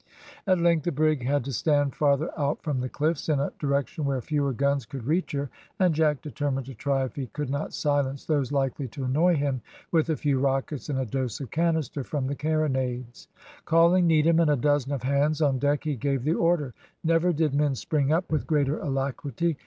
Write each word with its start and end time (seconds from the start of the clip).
At 0.47 0.57
length 0.57 0.85
the 0.85 0.91
brig 0.91 1.23
had 1.27 1.45
to 1.45 1.53
stand 1.53 1.93
farther 1.93 2.31
out 2.35 2.63
from 2.63 2.79
the 2.79 2.89
cliffs, 2.89 3.29
in 3.29 3.39
a 3.39 3.51
direction 3.59 4.03
where 4.03 4.19
fewer 4.19 4.51
guns 4.51 4.83
could 4.87 5.03
reach 5.05 5.31
her, 5.33 5.51
and 5.77 5.93
Jack 5.93 6.23
determined 6.23 6.65
to 6.65 6.73
try 6.73 7.03
if 7.03 7.15
he 7.15 7.27
could 7.27 7.51
not 7.51 7.71
silence 7.71 8.25
those 8.25 8.51
likely 8.51 8.87
to 8.87 9.03
annoy 9.03 9.35
him 9.35 9.61
with 9.91 10.09
a 10.09 10.17
few 10.17 10.39
rockets 10.39 10.89
and 10.89 10.97
a 10.97 11.05
dose 11.05 11.39
of 11.39 11.51
canister 11.51 12.03
from 12.03 12.25
the 12.25 12.35
carronades. 12.35 13.27
Calling 13.65 14.07
Needham 14.07 14.39
and 14.39 14.49
a 14.49 14.55
dozen 14.55 14.91
of 14.91 15.03
hands 15.03 15.39
on 15.39 15.59
deck, 15.59 15.83
he 15.83 15.95
gave 15.97 16.23
the 16.23 16.33
order. 16.33 16.73
Never 17.03 17.31
did 17.31 17.53
men 17.53 17.75
spring 17.75 18.11
up 18.11 18.31
with 18.31 18.47
greater 18.47 18.79
alacrity. 18.79 19.55